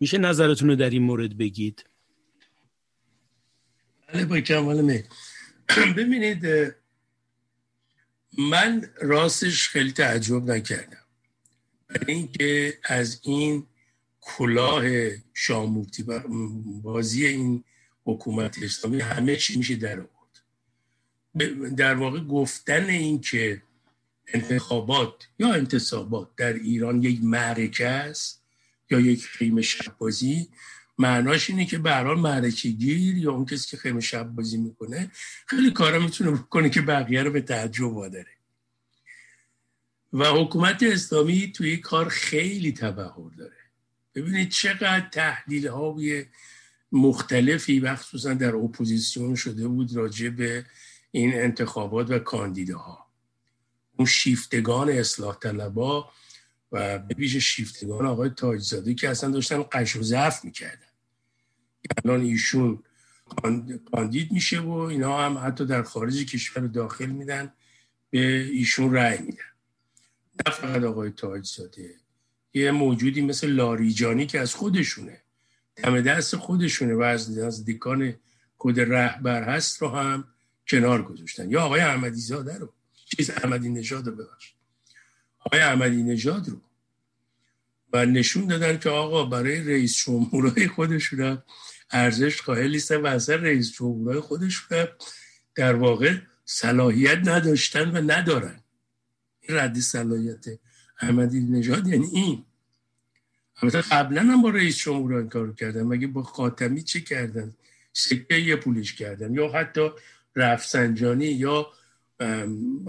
[0.00, 1.84] میشه نظرتون رو در این مورد بگید؟
[4.08, 5.02] بله با کمال
[5.96, 6.74] ببینید
[8.38, 11.04] من راستش خیلی تعجب نکردم.
[12.06, 13.66] اینکه از این
[14.20, 14.84] کلاه
[15.34, 16.04] شامورتی
[16.82, 17.64] بازی این
[18.04, 20.16] حکومت اسلامی همه چی میشه در آورد.
[21.76, 23.62] در واقع گفتن این که
[24.26, 28.42] انتخابات یا انتصابات در ایران یک معرکه است
[28.90, 30.48] یا یک خیم شبازی
[30.98, 35.10] معناش اینه که به هر گیر یا اون کسی که خیمه شب بازی می‌کنه
[35.46, 38.30] خیلی کارا می‌تونه بکنه که بقیه رو به تعجب واداره.
[40.12, 43.56] و حکومت اسلامی توی کار خیلی تبهر داره.
[44.14, 46.24] ببینید چقدر تحلیل های
[46.92, 50.66] مختلفی مخصوصا در اپوزیسیون شده بود راجع به
[51.10, 53.06] این انتخابات و کاندیداها.
[53.96, 56.10] اون شیفتگان اصلاح طلبا
[56.72, 60.87] و به ویژه شیفتگان آقای تاجزاده که اصلا داشتن قش و ضعف می‌کردن.
[62.04, 62.82] الان ایشون
[63.92, 67.52] کاندید میشه و اینا هم حتی در خارج کشور داخل میدن
[68.10, 69.48] به ایشون رأی میدن.
[70.46, 71.94] نه فقط آقای تاجزاده
[72.54, 75.22] یه موجودی مثل لاریجانی که از خودشونه
[75.76, 78.14] دم دست خودشونه و از نزدیکان
[78.56, 80.24] خود رهبر هست رو هم
[80.68, 81.50] کنار گذاشتن.
[81.50, 82.72] یا آقای احمدی زاده رو
[83.16, 84.54] چیز احمدی نژاد رو ببخشید.
[85.38, 86.60] آقای احمدی نژاد رو.
[87.92, 91.42] و نشون دادن که آقا برای رئیس جمهورهای خودشون
[91.90, 94.86] ارزش قائل نیستن و اصلا رئیس جمهورهای خودشون
[95.54, 98.60] در واقع صلاحیت نداشتن و ندارن.
[99.40, 100.44] این ردی صلاحیت
[101.00, 102.44] احمدی نژاد یعنی این.
[103.62, 105.82] البته قبلا هم با رئیس جمهور این کارو کردن.
[105.82, 107.54] مگه با خاتمی چه کردن؟
[107.92, 109.34] سکه یه پولیش کردن.
[109.34, 109.90] یا حتی
[110.36, 111.66] رفسنجانی یا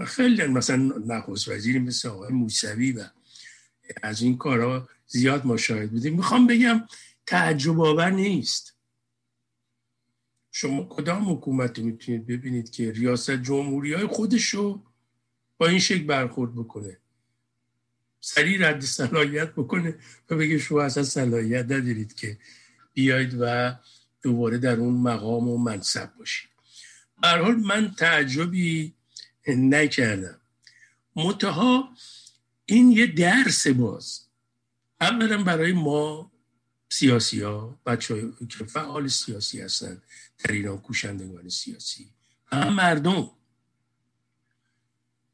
[0.06, 3.04] خیلی مثلا نخست وزیری مثل آقای موسوی و
[4.02, 6.16] از این کارها زیاد ما شاهد بودیم.
[6.16, 6.84] می‌خوام بگم
[7.26, 8.74] تعجب آور نیست.
[10.60, 14.82] شما کدام حکومت می‌تونید ببینید که ریاست جمهوری های خودشو
[15.58, 16.96] با این شکل برخورد بکنه؟
[18.20, 19.98] سریع رد صلاحیت بکنه
[20.30, 22.38] و بگه شما اصلا صلاحیت ندارید که
[22.92, 23.74] بیاید و
[24.22, 26.50] دوباره در اون مقام و منصب باشید.
[27.22, 28.94] حال من تعجبی
[29.48, 30.40] نکردم.
[31.16, 31.94] منتها
[32.66, 34.20] این یه درس باز.
[35.00, 36.32] اولا برای ما
[36.88, 40.02] سیاسی ها بچه که فعال سیاسی هستن
[40.44, 42.10] در ایران کوشندگان سیاسی.
[42.46, 43.30] هم مردم.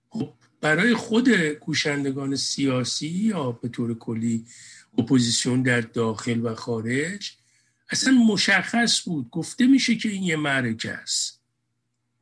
[0.09, 4.47] خب برای خود کوشندگان سیاسی یا به طور کلی
[4.99, 7.33] اپوزیسیون در داخل و خارج
[7.91, 9.31] اصلا مشخص بود.
[9.31, 11.41] گفته میشه که این یه معرکه است.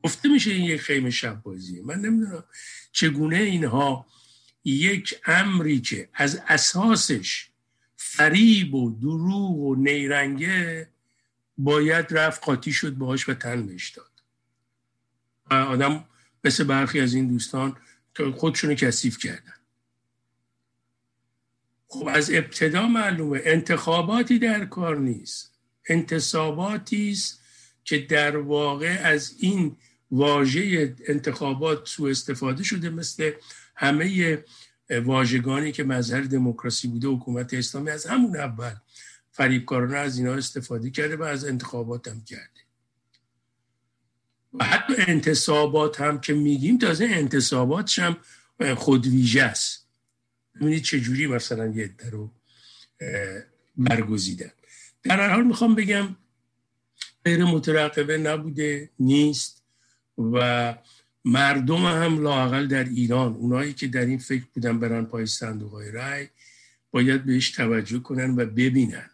[0.02, 2.44] گفته میشه این یه خیمه شب بازیه من نمی‌دونم
[2.92, 4.06] چگونه اینها
[4.64, 7.48] یک امری که از اساسش
[7.96, 10.88] فریب و دروغ و نیرنگه
[11.58, 14.10] باید رفت قاطی شد باهاش و تن بهش داد.
[15.50, 16.04] و آدم
[16.44, 17.76] مثل برخی از این دوستان
[18.36, 19.54] خودشونو کثیف کردن.
[21.88, 25.54] خب از ابتدا معلومه انتخاباتی در کار نیست.
[25.88, 27.40] انتصاباتی است
[27.84, 29.76] که در واقع از این
[30.10, 33.32] واژه انتخابات سو استفاده شده مثل
[33.76, 34.38] همه
[34.90, 38.74] واژگانی که مظهر دموکراسی بوده حکومت اسلامی از همون اول
[39.34, 42.60] فریبکارانه از اینا استفاده کرده و از انتخابات هم کرده.
[44.52, 48.16] و حتی انتصابات هم که میگیم تازه انتصاباتش هم
[48.74, 49.86] خودویژه است.
[50.54, 52.30] ببینید چجوری مثلا یه عده رو
[53.76, 54.50] برگزیدن.
[55.02, 56.16] در هر حال می‌خوام بگم
[57.24, 59.62] غیر مترقبه نبوده نیست
[60.18, 60.74] و
[61.24, 65.90] مردم هم لاقل در ایران اونایی که در این فکر بودن برن پای صندوق های
[65.90, 66.28] رای
[66.90, 69.10] باید بهش توجه کنن و ببینن.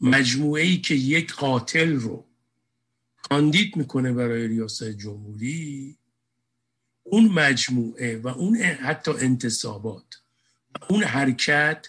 [0.00, 2.26] مجموعه ای که یک قاتل رو
[3.22, 5.98] کاندید می‌کنه برای ریاست جمهوری
[7.02, 10.22] اون مجموعه و اون حتی انتصابات
[10.74, 11.88] و اون حرکت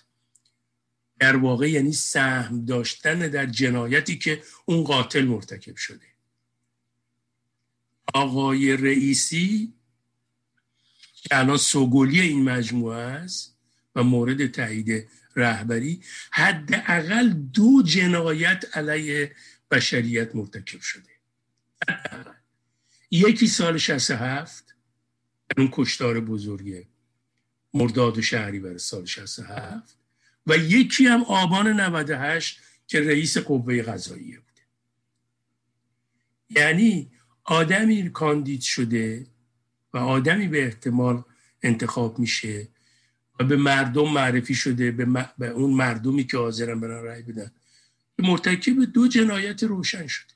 [1.20, 6.06] در واقع یعنی سهم داشتن در جنایتی که اون قاتل مرتکب شده.
[8.14, 9.74] آقای رئیسی
[11.16, 13.58] که الان سوگلی این مجموعه است
[13.96, 19.36] و مورد تایید رهبری حداقل دو جنایت علیه
[19.72, 21.10] بشریت مرتکب شده.
[23.12, 24.76] یکی سال 67
[25.58, 26.88] اون کشتار بزرگه
[27.74, 29.98] مرداد و شهری برای سال 67
[30.48, 34.62] و یکی هم آبان 98 که رئیس قوه قضاییه بوده.
[36.50, 37.12] یعنی
[37.44, 39.28] آدمی کاندید شده
[39.94, 41.24] و آدمی به احتمال
[41.64, 42.68] انتخاب میشه
[43.40, 47.52] و به مردم معرفی شده به, به اون مردمی که حاضرن برن رای بدن.
[48.20, 50.34] مرتکب دو جنایت روشن شده.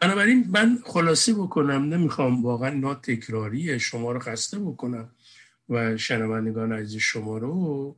[0.00, 5.10] بنابراین من خلاصه بکنم نمی‌خوام واقعا نا تکراری شما رو خسته بکنم
[5.68, 7.96] و شنوندگان عزیز شما رو.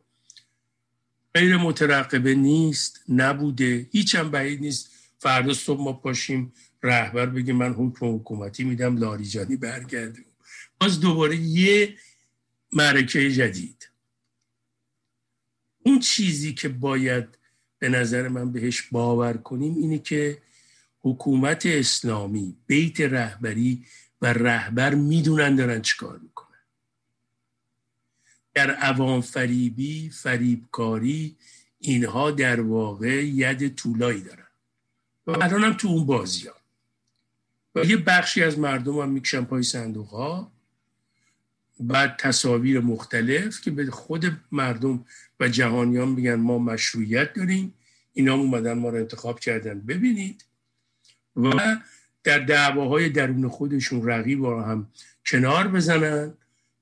[1.34, 4.90] غیر مترقبه نیست نبوده هیچم بعید نیست.
[5.18, 10.24] فردا صبح ما پاشیم رهبر بگه من حکم حکومتی میدم لاریجانی برگرده
[10.80, 11.96] باز دوباره یه
[12.72, 13.90] معرکه جدید.
[15.84, 17.38] اون چیزی که باید
[17.78, 20.42] به نظر من بهش باور کنیم اینه که
[21.00, 23.86] حکومت اسلامی بیت رهبری
[24.22, 26.48] و رهبر می‌دونن دارن چیکار می‌کنن.
[28.54, 31.36] در عوام فریبی فریبکاری
[31.78, 34.46] اینها در واقع ید طولایی دارن.
[35.26, 36.54] و الان هم تو اون بازی ها.
[37.74, 40.52] و یه بخشی از مردم هم می‌کشن پای صندوق ها
[41.80, 45.04] بعد تصاویر مختلف که به خود مردم
[45.40, 47.74] و جهانیان میگن ما مشروعیت داریم
[48.12, 49.80] اینا اومدن ما رو انتخاب کردن.
[49.80, 50.44] ببینید.
[51.36, 51.76] و
[52.24, 54.88] در دعواهای درون خودشون رقیب رو هم
[55.26, 56.34] کنار بزنن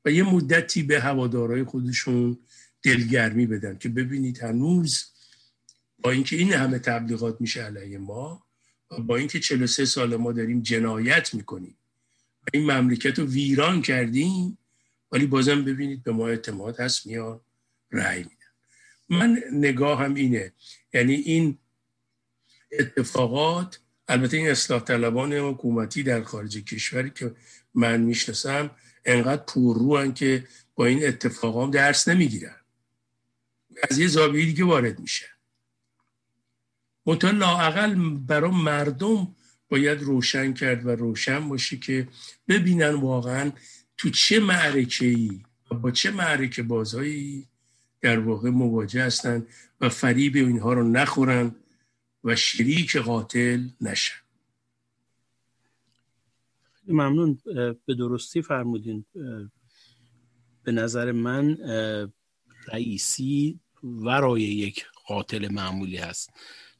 [0.04, 2.38] و یه مدتی به هوادارهای خودشون
[2.82, 5.04] دلگرمی بدن که ببینید هنوز
[5.98, 8.46] با اینکه این همه تبلیغات میشه علیه ما
[8.90, 11.76] و با اینکه 43 سال ما داریم جنایت می‌کنیم.
[12.42, 14.58] و این مملکت رو ویران کردیم.
[15.12, 17.40] ولی بازم ببینید به ما اعتماد هست میان
[17.90, 18.36] رأی میدن.
[19.08, 20.52] من نگاه هم اینه
[20.94, 21.58] یعنی این
[22.78, 27.34] اتفاقات البته این اصلاح طلبان حکومتی در خارج کشوری که
[27.74, 28.70] من می‌شناسم
[29.04, 32.56] انقدر پررو که با این اتفاقام درس نمی‌گیرن.
[33.90, 35.26] از یه زاویه دیگه وارد میشه
[37.06, 39.36] منتها لاعقل برای مردم
[39.68, 42.08] باید روشن کرد و روشن باشه که
[42.48, 43.52] ببینن واقعا
[44.00, 47.48] تو چه معرکه ای و با چه معرکه بازهایی
[48.00, 49.46] در واقع مواجه هستن
[49.80, 51.54] و فریب اینها رو نخورن
[52.24, 54.14] و شریک قاتل نشن.
[56.88, 57.38] ممنون.
[57.86, 59.04] به درستی فرمودین.
[60.62, 61.56] به نظر من
[62.72, 66.30] رئیسی ورای یک قاتل معمولی هست.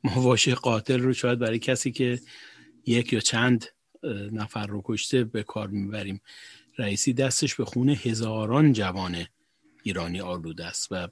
[0.04, 2.20] ما واژه قاتل رو شاید برای کسی که
[2.87, 3.64] یک یا چند
[4.33, 6.20] نفر رو کشته به کار می‌بریم.
[6.81, 9.25] رئیسی دستش به خونه هزاران جوان
[9.83, 11.09] ایرانی آلوده است و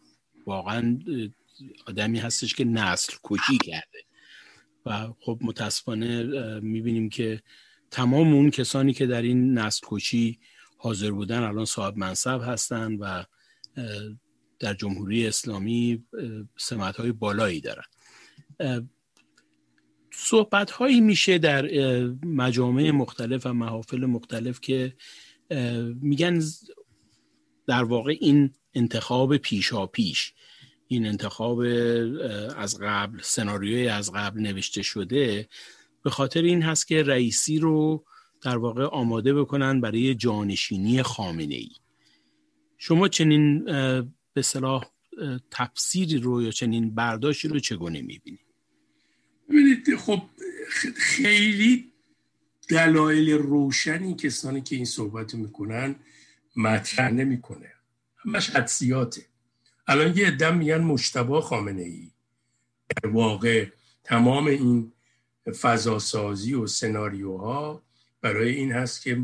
[0.46, 0.98] واقعا
[1.86, 3.98] آدمی هستش که نسل کشی کرده.
[4.86, 6.24] و خب متاسفانه
[6.60, 7.42] می‌بینیم که
[7.90, 10.38] تمام اون کسانی که در این نسل کشی
[10.78, 13.24] حاضر بودن الان صاحب منصب هستند و
[14.58, 16.04] در جمهوری اسلامی
[16.56, 17.84] سمت های بالایی دارن.
[20.12, 21.70] صحبت هایی میشه در
[22.24, 24.96] مجامع مختلف و محافل مختلف که
[26.00, 26.42] میگن
[27.66, 30.32] در واقع این انتخاب پیشا پیش
[30.88, 31.58] این انتخاب
[32.56, 35.48] از قبل سناریوی از قبل نوشته شده
[36.02, 38.04] به خاطر این هست که رئیسی رو
[38.42, 41.70] در واقع آماده بکنن برای جانشینی خامنه ای
[42.78, 43.64] شما چنین
[44.34, 44.84] به صلاح
[45.50, 48.46] تفسیری رو یا چنین برداشتی رو چگونه می‌بینید
[49.48, 50.22] ببینید خب
[50.96, 51.87] خیلی
[52.68, 55.96] دلایل روشنی کسانی که این صحبت می‌کنن
[56.56, 57.72] مطرح نمی‌کنه.
[58.16, 59.26] همش حدسیاته.
[59.86, 62.10] الان یه ادم میگن مشتبه خامنه ای
[62.96, 63.66] در واقع
[64.04, 64.92] تمام این
[65.60, 67.82] فضاسازی و سناریوها
[68.20, 69.22] برای این هست که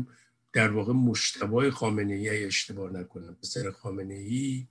[0.53, 4.67] در واقع مشتبه خامنه ای اشتباه نکنم پسر خامنه ای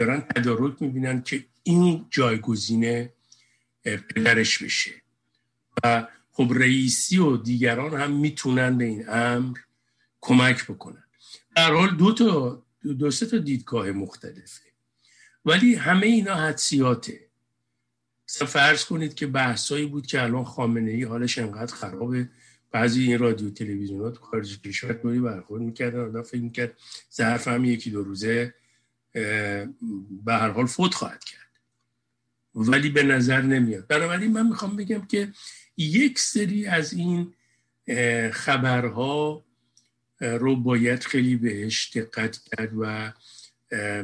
[0.00, 3.08] دارن تدارک می‌بینن که این جایگزین
[3.84, 4.90] پدرش بشه.
[5.84, 9.58] و خب رئیسی و دیگران هم می‌تونن به این امر
[10.20, 11.04] کمک بکنن.
[11.56, 12.62] در حال دو تا
[12.98, 14.62] دو سه تا دیدگاه مختلفه.
[15.44, 17.20] ولی همه اینا حدسیاته.
[18.28, 22.28] مثلا فرض کنید که بحثایی بود که الان خامنه ای حالش انقدر خرابه.
[22.70, 26.78] بعضی این رادیو تلویزیونات خارج کشور طوری برخورد می‌کردن آدم فکر می‌کرد
[27.12, 28.54] ظرف هم یکی دو روزه
[30.24, 31.40] به هر حال فوت خواهد کرد.
[32.54, 33.86] ولی به نظر نمیاد.
[33.86, 35.32] بنابراین من می‌خوام بگم که
[35.76, 37.34] یک سری از این
[38.32, 39.44] خبرها
[40.20, 43.12] رو باید خیلی بهش دقت کرد و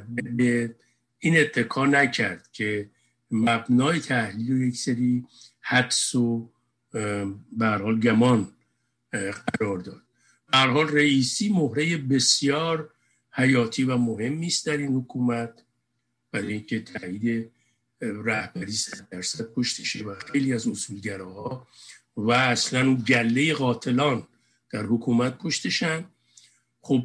[0.08, 0.74] به
[1.18, 2.90] این اتکا نکرد که
[3.30, 5.24] مبنای تحلیل و یک سری
[5.60, 6.50] حدس و
[7.60, 8.52] حال گمان
[9.12, 10.02] قرار داد.
[10.52, 12.90] حال رئیسی مهره بسیار
[13.30, 15.62] حیاتی و مهمی است در این حکومت
[16.32, 17.50] برای اینکه تایید
[18.02, 21.68] رهبری صد درصد پشتشه و خیلی از اصولگراها
[22.16, 24.26] و اصلا اون گله قاتلان
[24.70, 26.04] در حکومت پشتشن
[26.80, 27.04] خب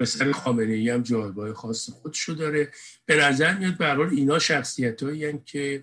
[0.00, 2.70] پسر خامنه ای هم جایگاه خاص خودشو داره.
[3.06, 5.82] به نظر میاد به اینا شخصیت هایی که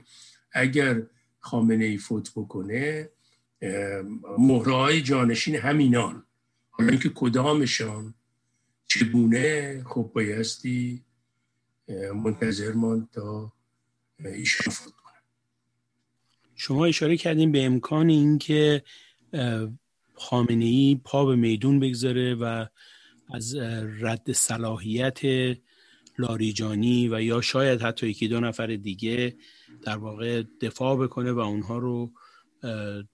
[0.51, 1.03] اگر
[1.39, 3.09] خامنه ای فوت بکنه
[4.37, 6.25] مهره های جانشین همینان.
[6.69, 8.13] حالا اینکه کدامشان
[8.87, 11.03] چگونه خب بایستی
[12.15, 13.53] منتظر ماند تا
[14.19, 14.93] ایشان فوت
[16.55, 18.83] شما اشاره کردیم به امکان اینکه
[20.15, 22.65] خامنه ای پا به میدون بگذاره و
[23.33, 23.55] از
[23.99, 25.21] رد صلاحیت
[26.17, 29.35] لاریجانی و یا شاید حتی یکی دو نفر دیگه
[29.83, 32.11] در واقع دفاع بکنه و اونها رو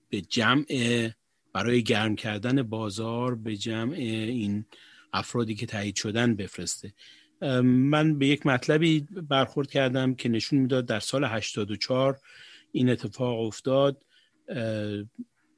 [0.09, 0.65] به جمع
[1.53, 4.65] برای گرم کردن بازار به جمع این
[5.13, 6.93] افرادی که تایید شدن بفرسته.
[7.63, 12.19] من به یک مطلبی برخورد کردم که نشون می‌داد در سال 84
[12.71, 14.05] این اتفاق افتاد.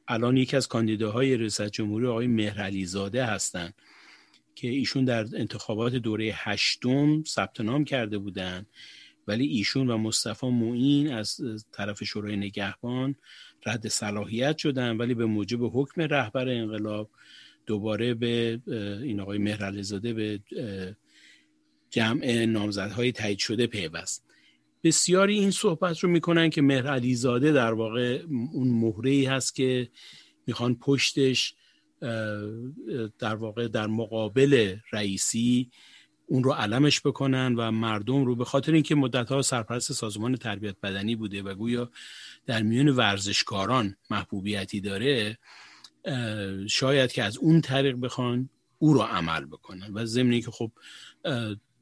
[0.08, 3.74] الان یکی از کاندیداهای ریاست جمهوری آقای مهرعلی زاده هستند
[4.56, 8.68] که ایشون در انتخابات دوره هشتم ثبت نام کرده بودند.
[9.28, 13.16] ولی ایشون و مصطفی معین از طرف شورای نگهبان
[13.66, 17.10] رد صلاحیت شدن ولی به موجب حکم رهبر انقلاب
[17.66, 18.62] دوباره به
[19.04, 20.40] این آقای مهرعلی زاده به
[21.92, 24.26] جمع نامزدهای تایید شده پیوست.
[24.84, 28.24] بسیاری این صحبت رو می‌کنن که مهر زاده در واقع
[28.54, 29.90] اون مهره ای هست که
[30.48, 31.56] می‌خوان پشتش
[33.20, 35.72] در واقع در مقابل رئیسی
[36.28, 40.76] اون رو علمش بکنن و مردم رو به خاطر اینکه مدت ها سرپرست سازمان تربیت
[40.84, 41.92] بدنی بوده و گویا
[42.46, 45.38] در میون ورزشکاران محبوبیتی داره
[46.68, 49.94] شاید که از اون طریق بخوان او رو عمل بکنن.
[49.94, 50.72] و ضمن که خب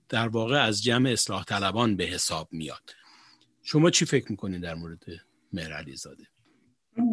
[0.10, 2.95] در واقع از جمع اصلاح طلبان به حساب میاد.
[3.64, 5.03] شما چی فکر می‌کنید در مورد
[5.53, 6.28] مهر زاده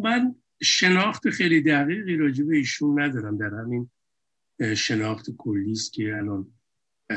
[0.03, 3.37] من شناخت خیلی دقیقی راجع به ایشون ندارم.
[3.37, 3.89] در همین
[4.75, 6.53] شناخت کلیست که الان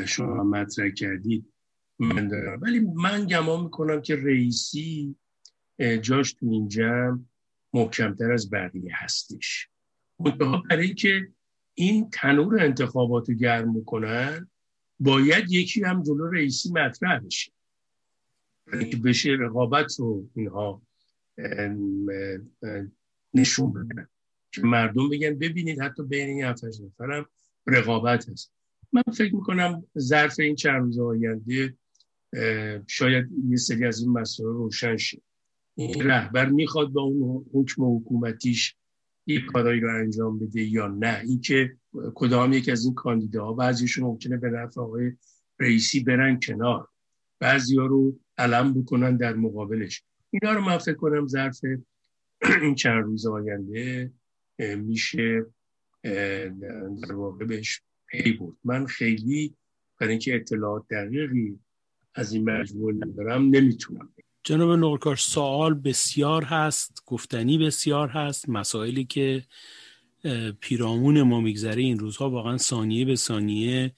[0.07, 1.53] شما مطرح کردید
[1.99, 2.61] من دارم.
[2.63, 5.17] ولی من گمان می‌کنم که رئیسی
[6.01, 7.19] جاش تو این جمع
[7.73, 9.69] محکمتر از بقیه هستش.
[10.19, 11.29] منتها برای که
[11.75, 14.50] این تنور انتخابات رو گرم می‌کنن
[15.01, 17.53] باید یکی هم جلو رئیسی مطرح بشه.
[18.91, 20.83] که بشه رقابت رو اینها
[23.35, 24.09] نشون بدن
[24.53, 27.27] که مردم بگن ببینید حتی بین این هفت نفرم
[27.67, 28.53] رقابت هست.
[28.93, 31.75] من فکر می‌کنم ظرف این چند روز آینده
[32.87, 35.23] شاید یه سری از این مسائل روشن شه.
[35.75, 38.75] این رهبر می‌خواد با اون حکم حکومتیش
[39.27, 41.23] یک کارایی رو انجام بده یا نه.
[41.25, 41.77] اینکه
[42.15, 45.13] کدام یک از این کاندیداها بعضیشون ممکنه به نفع آقای
[45.59, 46.89] رئیسی برن کنار.
[47.39, 50.03] بعضی ها رو علم بکنن در مقابلش.
[50.31, 51.61] اینا رو من فکر کنم ظرف
[52.63, 54.13] این چند روز آینده
[54.59, 55.47] میشه
[57.03, 59.55] در واقع بهش پی بود من خیلی
[60.01, 61.59] برای اینکه اطلاعات دقیقی
[62.15, 64.13] از این مجموعه ندارم نمی‌تونم.
[64.43, 69.43] جناب نورکار سوال بسیار هست گفتنی بسیار هست مسائلی که
[70.61, 71.83] پیرامون ما میگذره.
[71.83, 73.95] این روزها واقعا ثانیه به ثانیه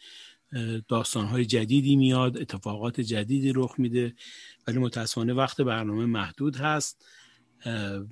[0.88, 4.14] داستانهای جدیدی میاد اتفاقات جدیدی رخ میده.
[4.66, 7.06] ولی متاسفانه وقت برنامه محدود هست.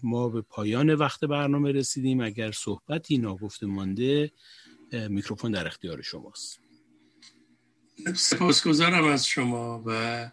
[0.02, 2.20] ما به پایان وقت برنامه رسیدیم.
[2.20, 4.32] اگر صحبتی ناگفته مانده
[4.92, 6.60] میکروفون در اختیار شماست.
[8.14, 10.30] سپاسگزارم از شما و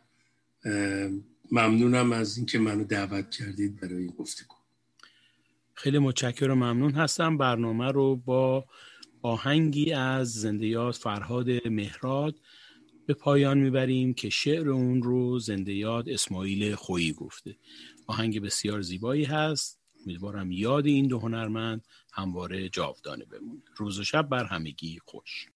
[1.52, 4.57] ممنونم از اینکه منو دعوت کردید برای این گفتگو.
[5.78, 7.38] خیلی متشکرم و ممنون هستم.
[7.38, 8.66] برنامه رو با
[9.22, 12.36] آهنگی از زندیات فرهاد مهراد
[13.06, 17.58] به پایان می‌بریم که شعر اون رو زندیات اسماعیل خویی گفته.
[18.08, 19.80] آهنگ بسیار زیبایی هست.
[20.06, 23.62] امیدوارم یاد این دو هنرمند همواره جاودانه بمونه.
[23.76, 25.48] روز و شب بر همگی خوش.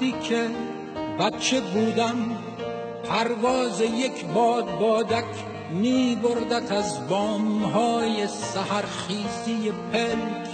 [0.00, 0.48] که
[1.20, 2.16] بچه بودم
[3.04, 5.24] پرواز یک باد بادک
[5.70, 10.48] می بردت از بام های سهرخیزی پلک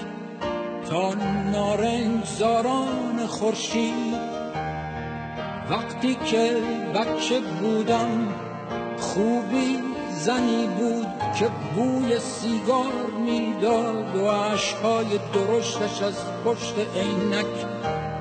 [0.91, 1.15] تا
[1.53, 4.15] نارنج زاران خورشید.
[5.71, 6.57] وقتی که
[6.95, 8.29] بچه بودم
[8.99, 9.79] خوبی
[10.11, 11.07] زنی بود
[11.39, 17.47] که بوی سیگار می‌داد و عشقای درشتش از پشت عینک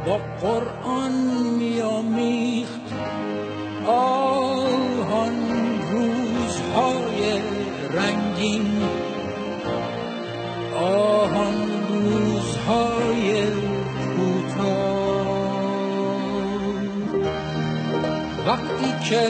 [0.05, 1.11] با قرآن
[1.59, 2.81] میامیخت
[3.87, 5.35] آهان
[5.91, 7.41] روزهای
[7.93, 8.81] رنگین.
[10.75, 13.43] آهان روزهای
[14.15, 15.01] کوتاه.
[18.47, 19.21] وقتی که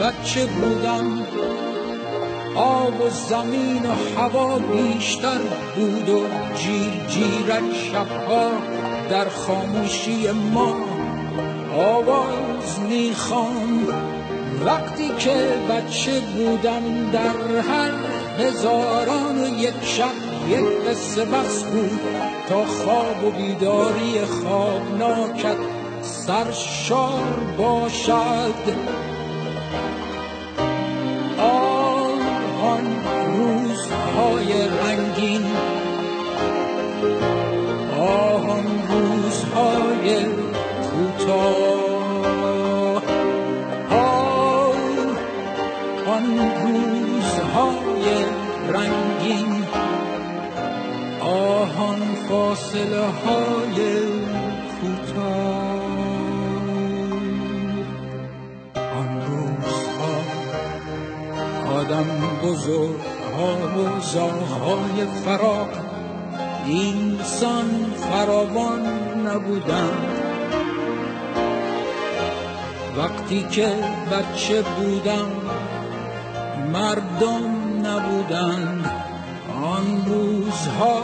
[0.00, 1.26] بچه بودم
[2.56, 5.38] آب و زمین و هوا بیشتر
[5.76, 6.22] بود و
[6.56, 8.50] جیر جیرک شبها
[9.10, 10.74] در خاموشی ما
[11.76, 13.86] آواز می‌خوام.
[14.64, 15.34] وقتی که
[15.70, 17.90] بچه بودم در هر
[18.38, 20.12] هزاران و یک شب
[20.48, 22.00] یک قصه بس بود
[22.48, 25.56] تا خواب و بیداری خوابناکت
[26.02, 27.24] سرشار
[27.58, 28.99] باشد.
[41.30, 43.02] کوتاه
[46.06, 48.04] آن روزهای
[48.68, 49.64] رنگین
[51.20, 53.76] آهان فاصله های
[54.80, 55.80] کوتاه
[58.98, 60.14] آن روزها
[61.78, 62.08] آدم
[62.44, 63.00] بزرگ
[63.36, 65.68] ها و زاهای فراق
[66.66, 68.86] اینسان فراوان
[69.26, 70.29] نبودند
[72.96, 73.68] وقتی که
[74.12, 75.30] بچه بودم
[76.72, 78.90] مردم نبودند
[79.64, 81.02] آن روزها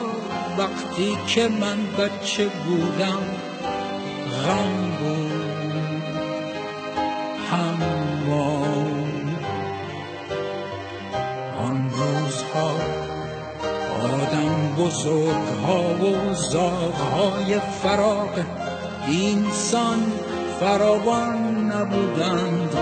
[0.58, 3.22] وقتی که من بچه بودم
[4.44, 6.02] غم بود
[7.50, 8.06] همان
[11.58, 12.70] آن روزها
[14.04, 18.44] آدم بزرگها و زاغهای فراغ
[19.08, 20.12] اینسان
[20.60, 21.35] فراوان
[21.76, 22.74] نبودند.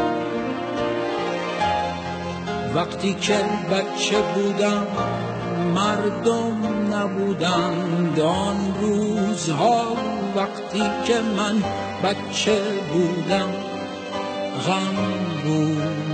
[2.75, 3.35] وقتی که
[3.73, 4.87] بچه بودم
[5.75, 6.57] مردم
[6.95, 8.21] نبودند.
[8.21, 9.97] آن روزها
[10.37, 11.63] وقتی که من
[12.05, 12.61] بچه
[12.93, 13.49] بودم
[14.67, 14.97] غم
[15.45, 16.14] بود.